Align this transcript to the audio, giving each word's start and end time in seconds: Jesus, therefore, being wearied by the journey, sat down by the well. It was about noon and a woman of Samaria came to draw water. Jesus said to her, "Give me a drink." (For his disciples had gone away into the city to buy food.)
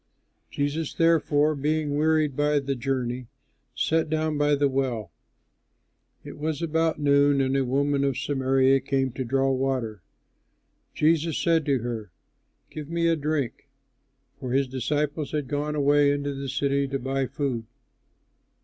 Jesus, 0.49 0.95
therefore, 0.95 1.53
being 1.53 1.95
wearied 1.95 2.35
by 2.35 2.57
the 2.57 2.73
journey, 2.73 3.27
sat 3.75 4.09
down 4.09 4.35
by 4.35 4.55
the 4.55 4.67
well. 4.67 5.11
It 6.23 6.39
was 6.39 6.59
about 6.59 6.99
noon 6.99 7.39
and 7.39 7.55
a 7.55 7.63
woman 7.63 8.03
of 8.03 8.17
Samaria 8.17 8.79
came 8.79 9.11
to 9.11 9.23
draw 9.23 9.51
water. 9.51 10.01
Jesus 10.95 11.37
said 11.37 11.67
to 11.67 11.83
her, 11.83 12.09
"Give 12.71 12.89
me 12.89 13.07
a 13.09 13.15
drink." 13.15 13.69
(For 14.39 14.53
his 14.53 14.67
disciples 14.67 15.33
had 15.33 15.47
gone 15.47 15.75
away 15.75 16.09
into 16.11 16.33
the 16.33 16.49
city 16.49 16.87
to 16.87 16.97
buy 16.97 17.27
food.) 17.27 17.65